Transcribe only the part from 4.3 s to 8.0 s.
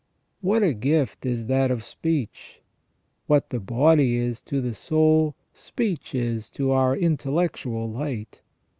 to the soul, speech is to our intellectual